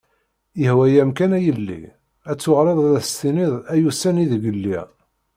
Yehwa-am 0.61 1.11
kan 1.17 1.31
a 1.37 1.39
yelli, 1.45 1.81
ad 2.29 2.37
tuɣaleḍ 2.39 2.77
ad 2.85 2.93
as-tiniḍ 3.01 3.53
ay 3.73 3.81
ussan 3.89 4.21
ideg 4.23 4.43
lliɣ. 4.57 4.87